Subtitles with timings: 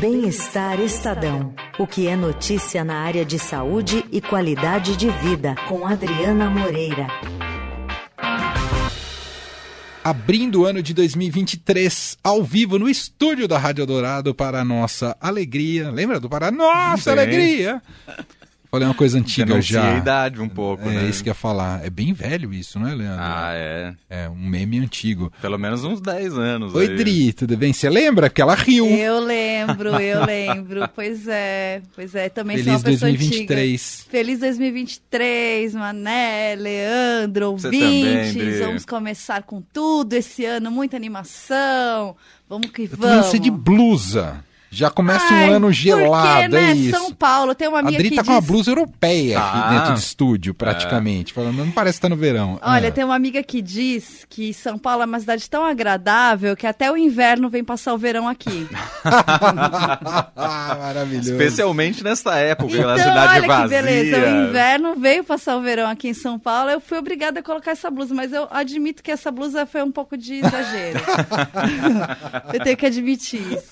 [0.00, 1.54] Bem-Estar Estadão.
[1.78, 7.06] O que é notícia na área de saúde e qualidade de vida, com Adriana Moreira.
[10.02, 15.14] Abrindo o ano de 2023, ao vivo no estúdio da Rádio Dourado para a nossa
[15.20, 15.90] alegria.
[15.90, 16.50] Lembra do Pará?
[16.50, 17.10] Nossa Sim.
[17.10, 17.82] alegria!
[18.70, 19.94] Falei uma coisa antiga Denuncia já.
[19.94, 21.08] a idade um pouco, É né?
[21.08, 21.84] isso que eu ia falar.
[21.84, 23.18] É bem velho isso, não é, Leandro?
[23.20, 23.94] Ah, é.
[24.08, 25.32] É um meme antigo.
[25.42, 26.74] Pelo menos uns 10 anos.
[26.74, 26.96] Oi, aí.
[26.96, 27.72] Dri, tudo bem?
[27.72, 28.86] Você lembra que ela riu?
[28.86, 30.88] Eu lembro, eu lembro.
[30.94, 32.28] Pois é, pois é.
[32.28, 33.72] Também sou Feliz uma pessoa 2023.
[34.02, 34.10] antiga.
[34.10, 38.58] Feliz 2023, Mané, Leandro, também, ouvintes.
[38.60, 42.14] Vamos começar com tudo esse ano, muita animação.
[42.48, 43.26] Vamos que Eu vamos.
[43.26, 44.44] você de blusa.
[44.72, 46.96] Já começa Ai, um ano porque, gelado, né, é isso.
[46.96, 48.28] São Paulo, tem uma amiga Dri que tá diz...
[48.28, 49.50] com uma blusa europeia Tá.
[49.50, 51.32] aqui dentro do estúdio, praticamente.
[51.32, 52.56] Falando, não parece que tá no verão.
[52.62, 52.92] Olha, Ah.
[52.92, 56.90] tem uma amiga que diz que São Paulo é uma cidade tão agradável que até
[56.90, 58.68] o inverno vem passar o verão aqui.
[59.04, 61.32] ah, maravilhoso.
[61.32, 63.78] Especialmente nessa época, Então, na cidade olha vazia.
[63.78, 64.16] que beleza.
[64.18, 66.70] O inverno veio passar o verão aqui em São Paulo.
[66.70, 69.90] Eu fui obrigada a colocar essa blusa, mas eu admito que essa blusa foi um
[69.90, 71.00] pouco de exagero.
[72.54, 73.70] eu tenho que admitir isso.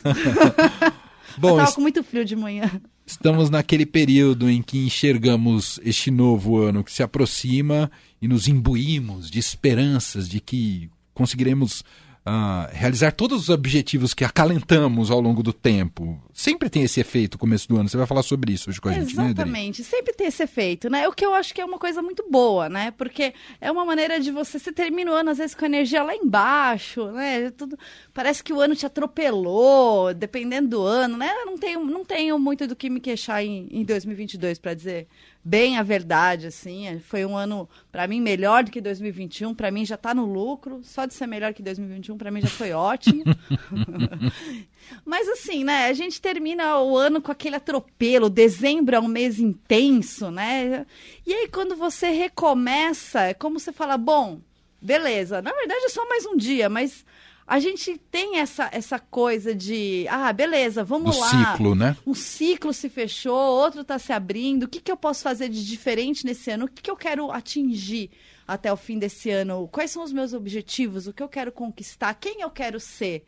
[1.39, 2.71] Bom, eu tava com muito frio de manhã.
[3.07, 9.31] estamos naquele período em que enxergamos este novo ano que se aproxima e nos imbuímos
[9.31, 11.85] de esperanças de que conseguiremos
[12.31, 16.23] ah, realizar todos os objetivos que acalentamos ao longo do tempo.
[16.35, 17.89] Sempre tem esse efeito no começo do ano.
[17.89, 19.25] Você vai falar sobre isso hoje com a gente, né?
[19.31, 19.83] Exatamente.
[19.83, 21.09] Sempre tem esse efeito, né?
[21.09, 22.91] O que eu acho que é uma coisa muito boa, né?
[22.91, 26.03] Porque é uma maneira de você se termina o ano, às vezes, com a energia
[26.03, 27.51] lá embaixo, né?
[27.51, 27.79] Tudo,
[28.13, 31.31] parece que o ano te atropelou, dependendo do ano, né?
[31.41, 35.09] Eu não tenho, não tenho muito do que me queixar em, em 2022, para dizer
[35.45, 36.87] bem a verdade, assim.
[36.87, 39.55] É, Foi um ano, para mim, melhor do que 2021.
[39.55, 40.81] Para mim, já tá no lucro.
[40.83, 43.25] Só de ser melhor que 2021, para mim, já foi ótimo.
[45.05, 45.87] Mas assim, né?
[45.87, 48.31] A gente termina o ano com aquele atropelo.
[48.31, 50.87] Dezembro é um mês intenso, né?
[51.27, 54.41] E aí, quando você recomeça, é como você fala: bom,
[54.81, 57.05] beleza, na verdade é só mais um dia, mas
[57.49, 61.53] a gente tem essa, essa coisa de: ah, beleza, vamos Do lá.
[61.53, 61.97] ciclo, né?
[62.07, 64.65] Um ciclo se fechou, outro está se abrindo.
[64.65, 66.67] O que, que eu posso fazer de diferente nesse ano?
[66.67, 68.11] O que, que eu quero atingir
[68.47, 69.67] até o fim desse ano?
[69.73, 71.07] Quais são os meus objetivos?
[71.07, 72.13] O que eu quero conquistar?
[72.15, 73.25] Quem eu quero ser?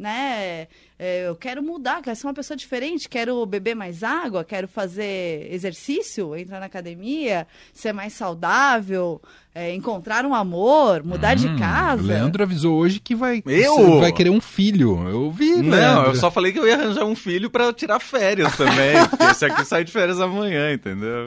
[0.00, 0.66] Né?
[0.98, 5.46] É, Eu quero mudar, quero ser uma pessoa diferente, quero beber mais água, quero fazer
[5.52, 9.20] exercício, entrar na academia, ser mais saudável,
[9.54, 12.02] é, encontrar um amor, mudar de Hum, casa.
[12.02, 13.74] O Leandro avisou hoje que vai, Eu?
[13.76, 15.06] você vai querer um filho.
[15.06, 16.10] Eu vi, Não, Leandro.
[16.12, 18.94] eu só falei que eu ia arranjar um filho pra tirar férias também.
[19.10, 21.24] porque esse aqui sai de férias amanhã, entendeu?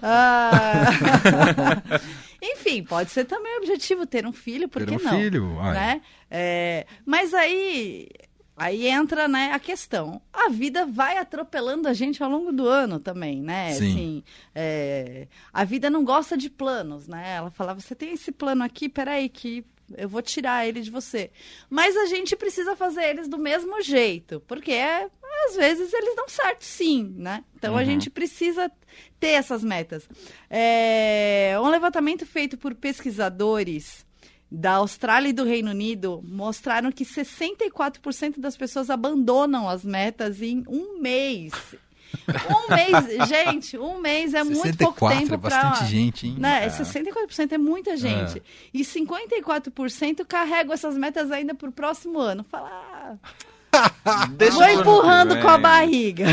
[0.00, 1.82] Ah.
[2.52, 5.18] Enfim, pode ser também o objetivo ter um filho, por Ter que um não?
[5.18, 5.72] filho, ai.
[5.74, 6.02] né?
[6.30, 8.08] É, mas aí,
[8.56, 10.20] aí entra né, a questão.
[10.32, 13.72] A vida vai atropelando a gente ao longo do ano também, né?
[13.72, 13.90] Sim.
[13.90, 17.36] Assim, é, a vida não gosta de planos, né?
[17.36, 19.64] Ela falava, você tem esse plano aqui, peraí que
[19.96, 21.30] eu vou tirar ele de você.
[21.70, 25.08] Mas a gente precisa fazer eles do mesmo jeito, porque é,
[25.48, 27.44] às vezes eles dão certo sim, né?
[27.56, 27.84] Então a Uhum.
[27.84, 28.70] gente precisa
[29.20, 30.08] ter essas metas.
[30.50, 34.04] É, um levantamento feito por pesquisadores
[34.50, 40.62] da Austrália e do Reino Unido mostraram que 64% das pessoas abandonam as metas em
[40.68, 41.52] um mês.
[42.50, 46.36] Um mês, gente, um mês é muito pouco 64 tempo é para bastante gente, hein?
[46.38, 46.66] né?
[46.66, 46.68] É.
[46.68, 48.42] 64% é muita gente.
[48.72, 52.44] E 54% carregam essas metas ainda para o próximo ano.
[52.50, 53.14] Fala, ah,
[54.36, 56.26] Deixa vou empurrando com a barriga.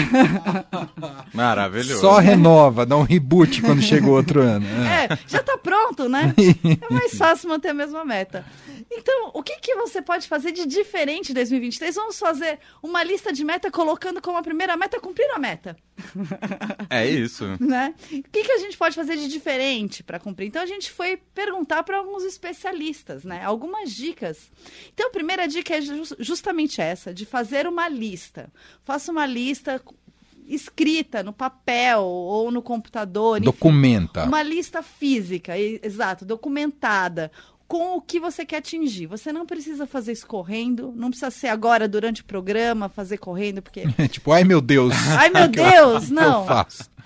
[1.34, 2.02] Maravilhoso.
[2.02, 4.66] Só renova, dá um reboot quando chega o outro ano.
[4.86, 5.06] É.
[5.06, 6.34] É, já tá pronto, né?
[6.82, 8.46] É mais fácil manter a mesma meta.
[8.94, 11.96] Então, o que, que você pode fazer de diferente em 2023?
[11.96, 15.78] Vamos fazer uma lista de meta colocando como a primeira meta cumprir a meta.
[16.90, 17.46] É isso.
[17.62, 17.96] né?
[18.12, 20.48] O que, que a gente pode fazer de diferente para cumprir?
[20.48, 23.42] Então a gente foi perguntar para alguns especialistas, né?
[23.46, 24.52] Algumas dicas.
[24.94, 28.52] Então a primeira dica é ju- justamente essa, de fazer uma lista.
[28.84, 29.82] Faça uma lista
[30.48, 34.24] escrita no papel ou no computador, enfim, Documenta.
[34.26, 37.32] uma lista física, exato, documentada,
[37.72, 39.06] com o que você quer atingir.
[39.06, 43.62] Você não precisa fazer isso correndo, não precisa ser agora durante o programa, fazer correndo,
[43.62, 43.86] porque.
[44.12, 44.94] tipo, ai meu Deus.
[45.18, 46.46] Ai, meu Deus, não.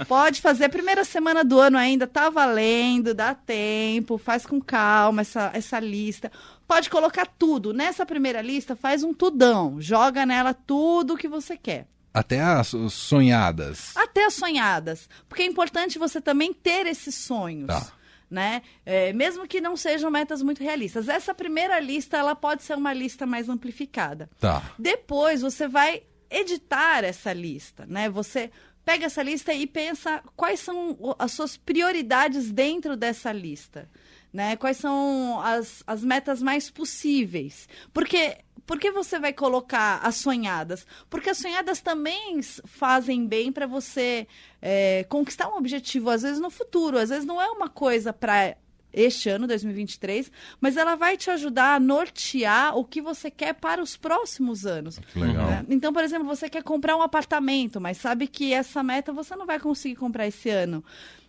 [0.07, 5.21] Pode fazer a primeira semana do ano ainda, tá valendo, dá tempo, faz com calma
[5.21, 6.31] essa, essa lista.
[6.67, 7.71] Pode colocar tudo.
[7.71, 9.79] Nessa primeira lista, faz um tudão.
[9.79, 11.85] Joga nela tudo que você quer.
[12.11, 13.95] Até as as sonhadas.
[13.95, 15.07] Até as sonhadas.
[15.29, 17.67] Porque é importante você também ter esses sonhos.
[17.67, 17.85] Tá.
[18.29, 18.63] Né?
[18.85, 21.07] É, mesmo que não sejam metas muito realistas.
[21.07, 24.29] Essa primeira lista ela pode ser uma lista mais amplificada.
[24.39, 24.73] Tá.
[24.79, 28.09] Depois você vai editar essa lista, né?
[28.09, 28.51] Você
[28.83, 33.89] pega essa lista e pensa quais são as suas prioridades dentro dessa lista.
[34.35, 34.57] Né?
[34.57, 37.69] Quais são as, as metas mais possíveis?
[37.93, 40.85] Porque por que você vai colocar as sonhadas?
[41.09, 44.27] Porque as sonhadas também fazem bem para você
[44.61, 46.97] é, conquistar um objetivo, às vezes no futuro.
[46.97, 48.57] Às vezes não é uma coisa para
[48.91, 50.29] este ano, 2023,
[50.59, 54.99] mas ela vai te ajudar a nortear o que você quer para os próximos anos.
[55.15, 55.47] Legal.
[55.47, 55.65] Né?
[55.69, 59.45] Então, por exemplo, você quer comprar um apartamento, mas sabe que essa meta você não
[59.45, 60.83] vai conseguir comprar esse ano.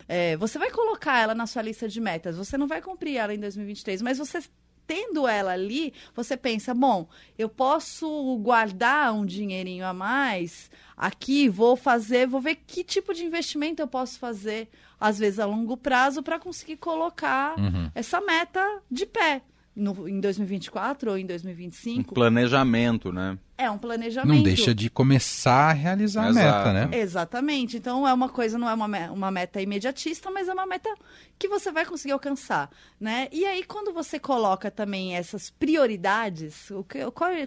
[0.09, 3.35] É, você vai colocar ela na sua lista de metas, você não vai cumprir ela
[3.35, 4.41] em 2023, mas você
[4.87, 11.77] tendo ela ali, você pensa, bom, eu posso guardar um dinheirinho a mais aqui, vou
[11.77, 14.69] fazer, vou ver que tipo de investimento eu posso fazer,
[14.99, 17.91] às vezes a longo prazo, para conseguir colocar uhum.
[17.95, 19.43] essa meta de pé.
[19.75, 22.11] No, em 2024 ou em 2025.
[22.11, 23.37] Um planejamento, né?
[23.59, 24.35] É um planejamento.
[24.37, 26.69] Não deixa de começar a realizar Exato.
[26.69, 26.99] a meta, né?
[26.99, 27.79] Exatamente.
[27.79, 30.93] Então é uma coisa, não é uma, uma meta imediatista, mas é uma meta
[31.39, 32.71] que você vai conseguir alcançar,
[33.01, 33.29] né?
[33.33, 36.99] E aí quando você coloca também essas prioridades, o que,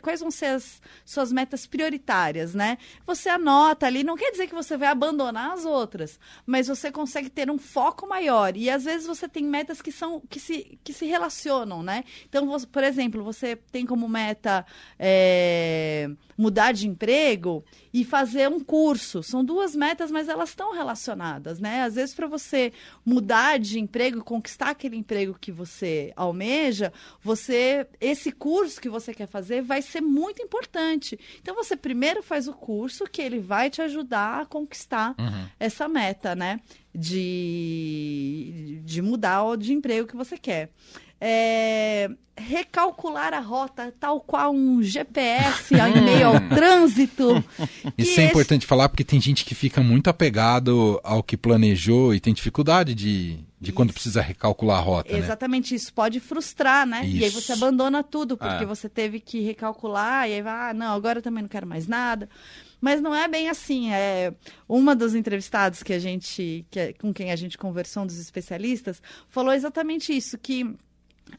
[0.02, 2.78] quais vão ser as suas metas prioritárias, né?
[3.06, 7.30] Você anota ali, não quer dizer que você vai abandonar as outras, mas você consegue
[7.30, 8.56] ter um foco maior.
[8.58, 12.04] E às vezes você tem metas que são que se, que se relacionam, né?
[12.28, 14.66] Então, você, por exemplo, você tem como meta
[14.98, 15.99] é,
[16.38, 17.64] mudar de emprego
[17.94, 19.22] e fazer um curso.
[19.22, 21.84] São duas metas, mas elas estão relacionadas, né?
[21.84, 22.72] Às vezes, para você
[23.06, 29.28] mudar de emprego, conquistar aquele emprego que você almeja, você esse curso que você quer
[29.28, 31.20] fazer vai ser muito importante.
[31.42, 35.48] Então, você primeiro faz o curso que ele vai te ajudar a conquistar uhum.
[35.60, 36.62] essa meta, né?
[36.96, 40.72] De, de mudar de emprego que você quer
[41.22, 47.44] é, recalcular a rota, tal qual um GPS em meio ao trânsito.
[47.98, 48.32] Isso é esse...
[48.32, 52.96] importante falar porque tem gente que fica muito apegado ao que planejou e tem dificuldade
[52.96, 55.12] de, de quando precisa recalcular a rota.
[55.12, 55.20] Né?
[55.20, 55.76] Exatamente, né?
[55.76, 57.06] isso pode frustrar, né?
[57.06, 57.18] Isso.
[57.18, 58.68] E aí você abandona tudo porque é.
[58.68, 61.86] você teve que recalcular e aí vai, ah, não, agora eu também não quero mais
[61.88, 62.30] nada.
[62.82, 63.92] Mas não é bem assim.
[63.92, 64.34] É
[64.68, 68.18] uma dos entrevistados que a gente, que, é, com quem a gente conversou, um dos
[68.18, 70.78] especialistas, falou exatamente isso, que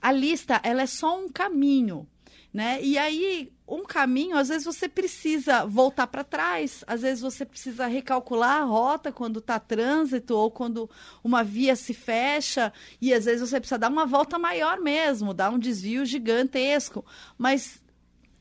[0.01, 2.07] a lista ela é só um caminho.
[2.53, 2.83] Né?
[2.83, 7.87] E aí, um caminho, às vezes você precisa voltar para trás, às vezes você precisa
[7.87, 10.91] recalcular a rota quando está trânsito ou quando
[11.23, 15.51] uma via se fecha, e às vezes você precisa dar uma volta maior mesmo, dar
[15.51, 17.05] um desvio gigantesco.
[17.39, 17.81] Mas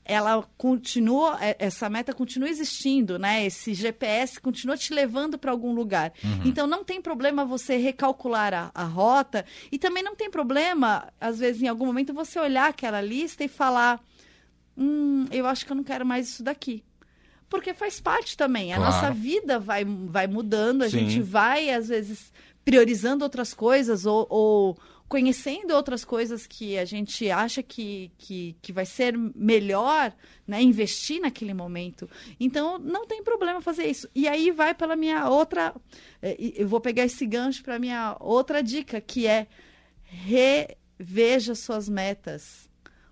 [0.09, 3.45] ela continua, é, essa meta continua existindo, né?
[3.45, 6.11] Esse GPS continua te levando para algum lugar.
[6.23, 6.41] Uhum.
[6.45, 11.37] Então não tem problema você recalcular a, a, rota e também não tem problema, às
[11.37, 14.01] vezes, em algum momento, você olhar aquela lista e falar:
[14.75, 16.83] hum, eu acho que eu não quero mais isso daqui.
[17.47, 18.73] Porque faz parte também.
[18.73, 18.91] A claro.
[18.91, 20.99] nossa vida vai, vai mudando, a Sim.
[20.99, 22.31] gente vai, às vezes,
[22.65, 24.77] priorizando outras coisas ou, ou
[25.09, 30.13] conhecendo outras coisas que a gente acha que, que, que vai ser melhor,
[30.47, 32.07] né, investir naquele momento.
[32.39, 34.07] Então, não tem problema fazer isso.
[34.13, 35.73] E aí vai pela minha outra.
[36.21, 39.47] Eh, eu vou pegar esse gancho para minha outra dica, que é
[40.03, 42.69] reveja suas metas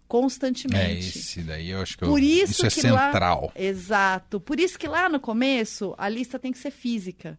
[0.08, 1.18] constantemente.
[1.18, 3.52] É esse daí, eu acho que Por eu, isso, isso é central.
[3.56, 4.40] Lá, exato.
[4.40, 7.38] Por isso que lá no começo a lista tem que ser física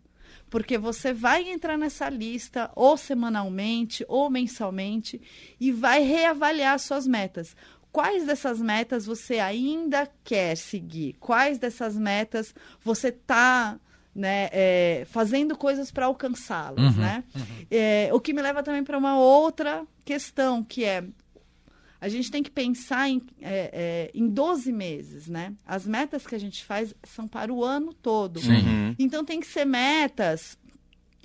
[0.51, 5.21] porque você vai entrar nessa lista ou semanalmente ou mensalmente
[5.61, 7.57] e vai reavaliar suas metas.
[7.91, 11.15] Quais dessas metas você ainda quer seguir?
[11.19, 12.55] Quais dessas metas
[12.85, 13.79] você está
[14.15, 17.25] né, é, fazendo coisas para alcançá-las, uhum, né?
[17.35, 17.43] Uhum.
[17.71, 21.05] É, o que me leva também para uma outra questão, que é
[22.01, 25.53] a gente tem que pensar em, é, é, em 12 meses, né?
[25.67, 28.39] As metas que a gente faz são para o ano todo.
[28.39, 28.95] Uhum.
[28.99, 30.57] Então tem que ser metas.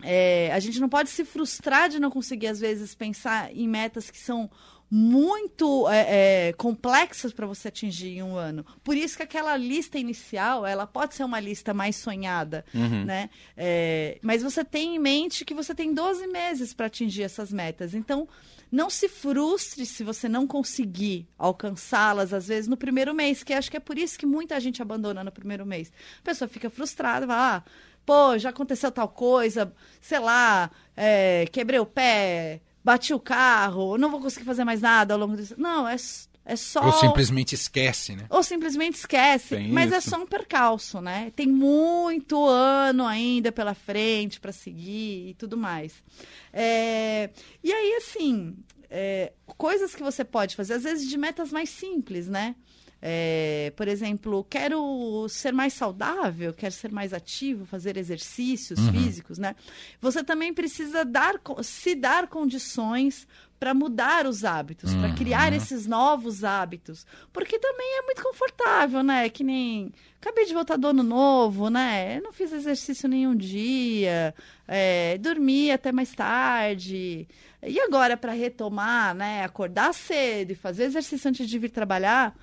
[0.01, 4.09] É, a gente não pode se frustrar de não conseguir, às vezes, pensar em metas
[4.09, 4.49] que são
[4.95, 8.63] muito é, é, complexas para você atingir em um ano.
[8.83, 13.03] Por isso que aquela lista inicial, ela pode ser uma lista mais sonhada, uhum.
[13.03, 13.31] né?
[13.57, 17.95] É, mas você tem em mente que você tem 12 meses para atingir essas metas.
[17.95, 18.29] Então,
[18.71, 23.71] não se frustre se você não conseguir alcançá-las, às vezes, no primeiro mês, que acho
[23.71, 25.91] que é por isso que muita gente abandona no primeiro mês.
[26.19, 27.63] A pessoa fica frustrada, vai, ah,
[28.05, 34.11] pô, já aconteceu tal coisa, sei lá, é, quebrei o pé, bati o carro, não
[34.11, 35.59] vou conseguir fazer mais nada ao longo desse.
[35.59, 35.97] Não, é
[36.45, 36.85] é só.
[36.85, 38.25] Ou simplesmente esquece, né?
[38.29, 39.55] Ou simplesmente esquece.
[39.55, 40.07] Tem mas é isso.
[40.07, 41.31] é só um percalço, né?
[41.35, 46.03] Tem muito ano ainda pela frente para seguir e tudo mais.
[46.51, 47.29] É...
[47.63, 48.57] E aí, assim,
[48.89, 49.31] é...
[49.45, 52.55] coisas que você pode fazer, às vezes de metas mais simples, né?
[53.05, 58.93] É, por exemplo, quero ser mais saudável, quero ser mais ativo, fazer exercícios Uhum.
[58.93, 59.57] físicos, né?
[59.99, 63.27] Você também precisa dar, se dar condições
[63.59, 65.15] para mudar os hábitos, para Uhum.
[65.15, 69.27] criar esses novos hábitos, porque também é muito confortável, né?
[69.27, 69.91] Que nem
[70.21, 72.21] acabei de voltar do ano novo, né?
[72.21, 74.33] Não fiz exercício nenhum dia,
[74.65, 77.27] é, dormi até mais tarde.
[77.61, 79.43] E agora para retomar, né?
[79.43, 82.33] Acordar cedo e fazer exercício antes de vir trabalhar,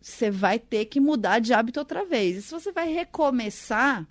[0.00, 2.36] você vai ter que mudar de hábito outra vez.
[2.36, 4.06] E se você vai recomeçar,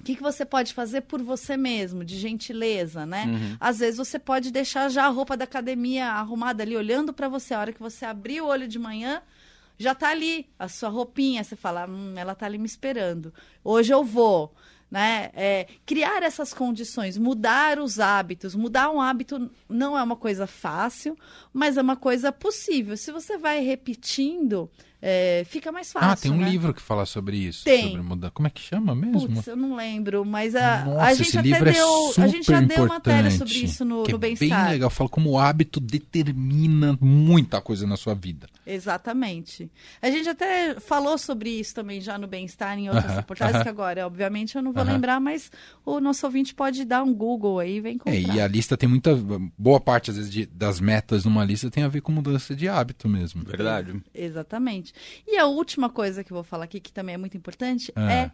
[0.00, 3.24] o que, que você pode fazer por você mesmo, de gentileza, né?
[3.26, 3.56] Uhum.
[3.58, 7.54] Às vezes você pode deixar já a roupa da academia arrumada ali, olhando para você.
[7.54, 9.22] A hora que você abrir o olho de manhã,
[9.78, 11.42] já tá ali a sua roupinha.
[11.42, 13.32] Você fala, hum, ela tá ali me esperando.
[13.62, 14.54] Hoje eu vou.
[14.90, 15.30] Né?
[15.34, 18.54] É, criar essas condições, mudar os hábitos.
[18.54, 21.18] Mudar um hábito não é uma coisa fácil,
[21.52, 22.96] mas é uma coisa possível.
[22.96, 24.70] Se você vai repetindo,
[25.06, 26.08] é, fica mais fácil.
[26.08, 26.48] ah, tem um né?
[26.48, 27.62] livro que fala sobre isso.
[27.62, 27.90] Tem.
[27.90, 28.30] Sobre mudar.
[28.30, 29.28] Como é que chama mesmo?
[29.34, 31.86] Putz, eu não lembro, mas a, Nossa, a gente esse até livro é deu.
[32.08, 34.36] super a gente já deu matéria sobre isso no, que no é bem
[34.70, 34.88] legal.
[34.88, 38.48] Fala como o hábito determina muita coisa na sua vida.
[38.66, 39.70] Exatamente.
[40.00, 43.62] A gente até falou sobre isso também já no bem-estar em outras Aham, reportagens, aham.
[43.64, 44.92] que agora, obviamente, eu não vou Aham.
[44.92, 45.50] lembrar, mas
[45.84, 48.14] o nosso ouvinte pode dar um Google aí e vem comprar.
[48.14, 49.14] É, e a lista tem muita.
[49.58, 52.68] Boa parte, às vezes, de- das metas numa lista tem a ver com mudança de
[52.68, 53.44] hábito mesmo.
[53.44, 54.02] Verdade.
[54.14, 54.92] Exatamente.
[55.26, 58.12] E a última coisa que eu vou falar aqui, que também é muito importante, Ah.
[58.12, 58.30] é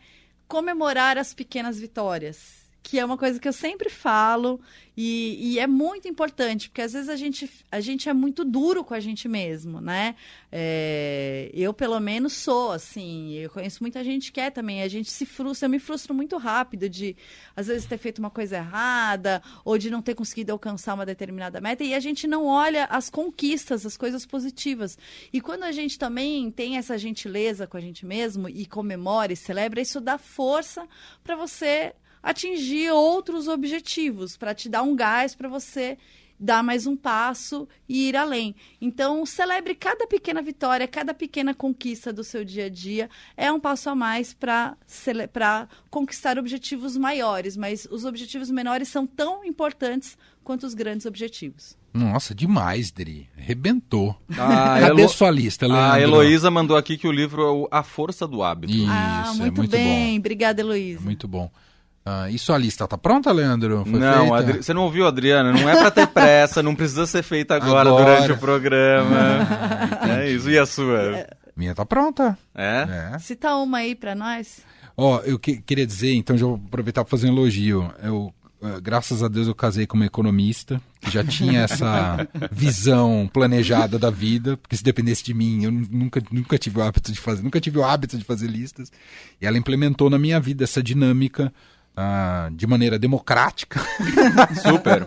[0.46, 2.59] comemorar as pequenas vitórias.
[2.82, 4.60] Que é uma coisa que eu sempre falo
[5.02, 8.84] e, e é muito importante, porque às vezes a gente, a gente é muito duro
[8.84, 10.14] com a gente mesmo, né?
[10.52, 13.32] É, eu, pelo menos, sou assim.
[13.32, 14.82] Eu conheço muita gente que é também.
[14.82, 17.16] A gente se frustra, eu me frustro muito rápido de,
[17.56, 21.62] às vezes, ter feito uma coisa errada ou de não ter conseguido alcançar uma determinada
[21.62, 24.98] meta e a gente não olha as conquistas, as coisas positivas.
[25.32, 29.36] E quando a gente também tem essa gentileza com a gente mesmo e comemora e
[29.36, 30.86] celebra, isso dá força
[31.24, 35.96] para você atingir outros objetivos, para te dar um gás para você
[36.42, 38.54] dar mais um passo e ir além.
[38.80, 43.10] Então, celebre cada pequena vitória, cada pequena conquista do seu dia a dia.
[43.36, 44.74] É um passo a mais para
[45.90, 51.76] conquistar objetivos maiores, mas os objetivos menores são tão importantes quanto os grandes objetivos.
[51.92, 53.28] Nossa, demais, Dri.
[53.36, 54.16] Arrebentou.
[54.38, 55.92] Ah, Cadê Elo- sua lista, Leandro?
[55.92, 58.72] A Heloísa mandou aqui que o livro é o A Força do Hábito.
[58.72, 60.14] Isso, ah, é muito, muito bem.
[60.14, 60.18] bom.
[60.20, 61.00] Obrigada, Heloísa.
[61.00, 61.50] É muito bom.
[62.04, 63.84] Ah, e sua lista tá pronta, Leandro?
[63.84, 64.36] Foi não, feita?
[64.36, 65.52] Adri- você não ouviu, Adriana?
[65.52, 68.04] Não é pra ter pressa, não precisa ser feita agora, Agora.
[68.16, 69.16] durante o programa.
[70.18, 70.48] é isso.
[70.50, 71.26] E a sua?
[71.54, 72.38] Minha tá pronta.
[72.54, 73.12] É?
[73.14, 73.18] É.
[73.18, 74.60] Cita uma aí para nós.
[74.96, 77.92] Ó, eu que- queria dizer, então já vou aproveitar para fazer um elogio.
[78.02, 83.28] Eu, eh, graças a Deus eu casei com uma economista que já tinha essa visão
[83.32, 87.12] planejada da vida, porque se dependesse de mim, eu nu- nunca, nunca tive o hábito
[87.12, 88.90] de fazer, nunca tive o hábito de fazer listas.
[89.40, 91.52] E ela implementou na minha vida essa dinâmica
[91.96, 93.80] ah, de maneira democrática,
[94.62, 95.04] Super.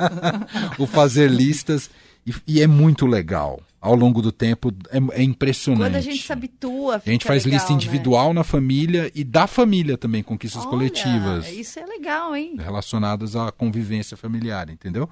[0.78, 1.90] o fazer listas
[2.25, 3.62] e, e é muito legal.
[3.82, 5.84] Ao longo do tempo é, é impressionante.
[5.90, 7.75] Quando a gente se habitua, A gente faz legal, lista né?
[7.75, 12.56] individual na família e da família também, conquistas Olha, coletivas Isso é legal, hein?
[12.58, 15.10] relacionadas à convivência familiar, entendeu?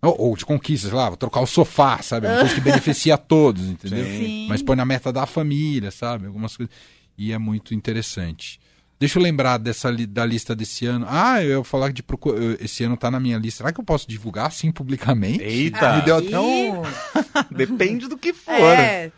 [0.00, 2.26] Ou, ou de conquistas, lá, vou trocar o sofá, sabe?
[2.26, 4.04] Uma coisa que beneficia a todos, entendeu?
[4.06, 4.46] Sim.
[4.48, 6.26] Mas põe na meta da família, sabe?
[6.26, 6.74] Algumas coisas.
[7.18, 8.58] E é muito interessante.
[8.98, 11.04] Deixa eu lembrar dessa li- da lista desse ano.
[11.08, 13.58] Ah, eu ia falar de procu- eu- esse ano tá na minha lista.
[13.58, 15.42] Será que eu posso divulgar assim publicamente?
[15.42, 15.96] Eita.
[15.96, 16.82] Me deu até um...
[17.54, 18.54] Depende do que for.
[18.54, 19.12] É.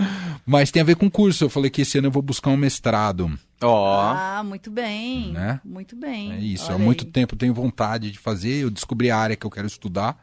[0.44, 1.44] Mas tem a ver com curso.
[1.44, 3.30] Eu falei que esse ano eu vou buscar um mestrado.
[3.62, 4.00] Ó.
[4.00, 5.30] Ah, muito bem.
[5.32, 5.60] Né?
[5.64, 6.32] Muito bem.
[6.32, 7.10] É isso, Olha há muito aí.
[7.12, 8.62] tempo eu tenho vontade de fazer.
[8.64, 10.16] Eu descobri a área que eu quero estudar,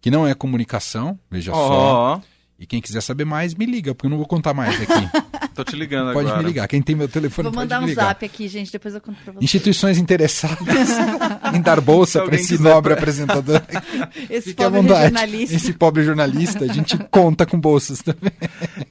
[0.00, 2.16] que não é comunicação, veja só.
[2.16, 2.20] Ó.
[2.58, 5.08] E quem quiser saber mais, me liga, porque eu não vou contar mais aqui.
[5.58, 6.40] Tô te ligando pode agora.
[6.40, 6.68] me ligar.
[6.68, 8.04] Quem tem meu telefone Vou pode mandar me um ligar.
[8.06, 9.42] zap aqui, gente, depois eu conto pra vocês.
[9.42, 10.58] Instituições interessadas
[11.52, 13.60] em dar bolsa para esse nobre apresentador.
[14.30, 15.56] Esse Fique pobre jornalista.
[15.56, 18.30] Esse pobre jornalista, a gente conta com bolsas também.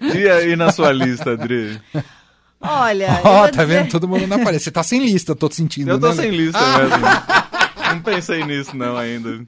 [0.02, 1.80] E aí na sua lista, Adri?
[2.60, 3.90] Olha, Ó, vou tá dizer- vendo?
[3.92, 4.64] Todo mundo na parede.
[4.64, 5.92] Você tá sem lista, eu tô sentindo.
[5.92, 6.38] Eu tô né, sem Lê?
[6.38, 6.98] lista mesmo.
[7.94, 9.46] Não pensei nisso não ainda.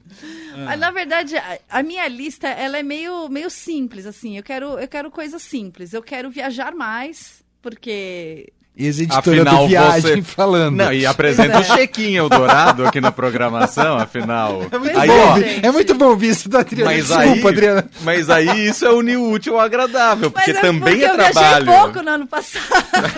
[0.68, 4.36] Ah, Na verdade, a, a minha lista ela é meio, meio simples, assim.
[4.36, 5.92] Eu quero, eu quero coisas simples.
[5.92, 10.76] Eu quero viajar mais, porque Ex-editora Afinal, do Viagem você- falando.
[10.76, 14.62] Não, e apresenta o Chequinho Eldorado aqui na programação, afinal.
[14.72, 15.66] É muito, Pois bom, é, gente.
[15.66, 16.90] é muito bom ouvir isso da Adriana.
[16.90, 17.84] Mas Desculpa, aí, Adriana.
[18.02, 21.10] mas aí isso é unir o útil ao agradável, porque Mas é também porque é
[21.10, 21.66] eu viajei trabalho.
[21.66, 22.64] pouco no ano passado.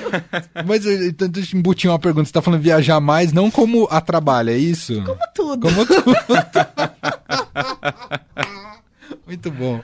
[0.67, 2.27] Mas eh, então, deixa eu embutir uma pergunta.
[2.27, 4.95] Você tá falando viajar mais, não como a trabalho, é isso?
[5.05, 5.69] Como tudo.
[5.69, 6.17] Como tudo.
[9.33, 9.83] muito bom.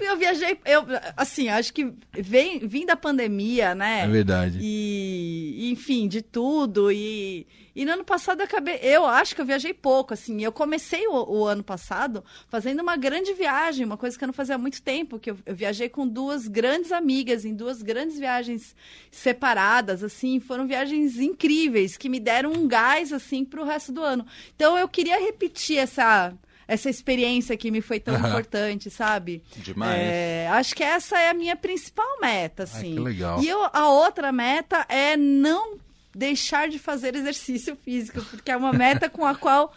[0.00, 0.84] Eu viajei, eu,
[1.16, 4.02] assim, acho que vem, vim da pandemia, né?
[4.02, 4.58] É verdade.
[4.60, 6.90] E, enfim, de tudo.
[6.92, 8.78] E, e no ano passado eu acabei.
[8.82, 10.42] Eu acho que eu viajei pouco, assim.
[10.42, 14.34] Eu comecei o, o, ano passado fazendo uma grande viagem, uma coisa que eu não
[14.34, 18.18] fazia há muito tempo, que eu, eu, viajei com duas grandes amigas em duas grandes
[18.18, 18.74] viagens
[19.10, 20.40] separadas, assim.
[20.40, 24.26] Foram viagens incríveis, que me deram um gás, assim, para o resto do ano.
[24.54, 26.34] Então eu queria repetir essa
[26.68, 29.42] essa experiência que me foi tão importante, sabe?
[29.56, 30.00] Demais.
[30.00, 32.90] É, acho que essa é a minha principal meta, assim.
[32.90, 33.42] Ai, que legal.
[33.42, 35.76] E eu, a outra meta é não
[36.14, 39.72] deixar de fazer exercício físico, porque é uma meta com a qual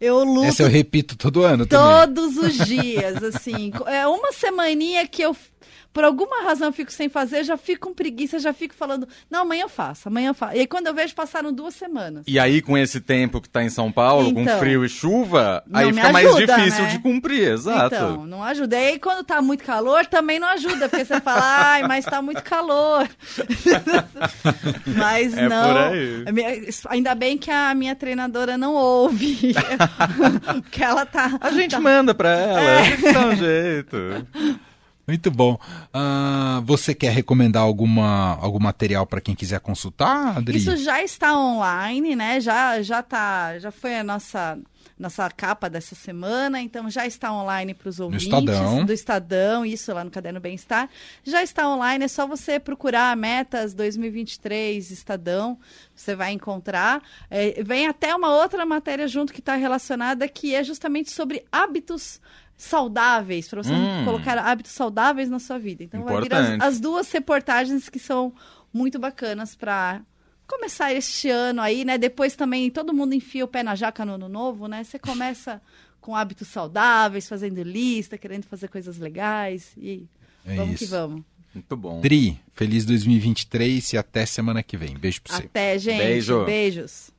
[0.00, 0.46] eu luto.
[0.46, 2.50] Essa eu repito todo ano Todos também.
[2.50, 3.72] os dias, assim.
[3.86, 5.34] É uma semaninha que eu
[5.94, 9.42] por alguma razão eu fico sem fazer, já fico com preguiça, já fico falando, não,
[9.42, 10.56] amanhã eu faço, amanhã eu faço.
[10.56, 12.24] E aí quando eu vejo, passaram duas semanas.
[12.26, 15.62] E aí, com esse tempo que tá em São Paulo, então, com frio e chuva,
[15.72, 16.90] aí fica ajuda, mais difícil né?
[16.90, 17.94] de cumprir, exato.
[17.94, 18.76] Então, não ajuda.
[18.76, 22.20] E aí, quando tá muito calor, também não ajuda, porque você fala, ai, mas tá
[22.20, 23.08] muito calor.
[24.96, 25.74] mas é não.
[26.88, 29.54] Ainda bem que a minha treinadora não ouve.
[30.60, 31.38] porque ela tá.
[31.40, 31.80] A gente tá...
[31.80, 33.12] manda pra ela, é.
[33.12, 33.96] dá um jeito.
[35.06, 35.58] Muito bom.
[35.94, 40.56] Uh, você quer recomendar alguma, algum material para quem quiser consultar, Adri?
[40.56, 42.40] Isso já está online, né?
[42.40, 44.58] Já, já, tá, já foi a nossa,
[44.98, 48.84] nossa capa dessa semana, então já está online para os ouvintes Estadão.
[48.84, 50.88] do Estadão, isso lá no Caderno Bem-Estar.
[51.24, 55.58] Já está online, é só você procurar Metas 2023 Estadão,
[55.94, 57.02] você vai encontrar.
[57.28, 62.20] É, vem até uma outra matéria junto que está relacionada, que é justamente sobre hábitos
[62.56, 64.04] saudáveis, para você hum.
[64.04, 65.82] colocar hábitos saudáveis na sua vida.
[65.82, 66.28] Então Importante.
[66.30, 68.32] vai vir as, as duas reportagens que são
[68.72, 70.00] muito bacanas para
[70.46, 71.98] começar este ano aí, né?
[71.98, 74.84] Depois também todo mundo enfia o pé na jaca no ano novo, né?
[74.84, 75.60] Você começa
[76.00, 80.06] com hábitos saudáveis, fazendo lista, querendo fazer coisas legais e
[80.44, 80.84] é vamos isso.
[80.84, 81.22] que vamos.
[81.54, 82.00] Muito bom.
[82.00, 84.98] Dri, feliz 2023 e até semana que vem.
[84.98, 85.44] Beijo pra você.
[85.44, 85.98] Até, gente.
[85.98, 86.44] Beijo.
[86.44, 87.13] Beijos.